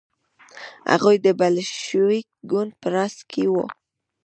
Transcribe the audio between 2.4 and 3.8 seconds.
ګوند په راس کې وو.